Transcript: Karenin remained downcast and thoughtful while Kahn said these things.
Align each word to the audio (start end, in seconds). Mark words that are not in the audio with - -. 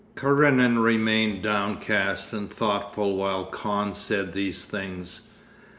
Karenin 0.15 0.79
remained 0.79 1.43
downcast 1.43 2.33
and 2.33 2.49
thoughtful 2.51 3.17
while 3.17 3.45
Kahn 3.45 3.93
said 3.93 4.33
these 4.33 4.65
things. 4.65 5.27